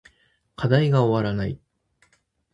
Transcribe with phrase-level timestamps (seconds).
[0.55, 1.59] 課題が終わらない